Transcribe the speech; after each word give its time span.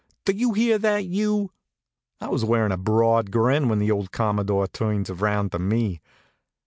Do 0.25 0.33
you 0.33 0.53
hear 0.53 0.79
that, 0.79 1.05
you?" 1.05 1.51
I 2.19 2.29
was 2.29 2.43
wearin' 2.43 2.71
a 2.71 2.75
broad 2.77 3.29
grin 3.29 3.69
when 3.69 3.77
the 3.77 3.91
old 3.91 4.11
Commodore 4.11 4.65
turns 4.65 5.11
around 5.11 5.51
to 5.51 5.59
me. 5.59 6.01